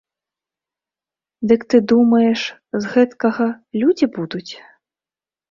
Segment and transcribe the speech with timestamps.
[1.51, 2.39] Дык ты думаеш,
[2.81, 3.47] з гэткага
[3.83, 4.51] людзі будуць?